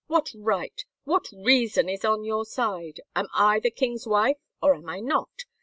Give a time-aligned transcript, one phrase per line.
[0.07, 3.01] What right, what reason is on your side!
[3.15, 5.43] Am I the king's wife or am I not?